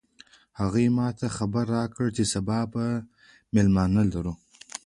[0.59, 2.85] هغې ما ته خبر راکړ چې سبا به
[3.53, 4.33] مېلمانه لرو